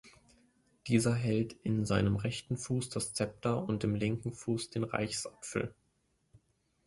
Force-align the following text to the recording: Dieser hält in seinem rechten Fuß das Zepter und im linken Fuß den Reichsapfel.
Dieser 0.87 1.13
hält 1.13 1.53
in 1.61 1.85
seinem 1.85 2.15
rechten 2.15 2.57
Fuß 2.57 2.89
das 2.89 3.13
Zepter 3.13 3.61
und 3.69 3.83
im 3.83 3.93
linken 3.93 4.33
Fuß 4.33 4.71
den 4.71 4.83
Reichsapfel. 4.83 5.75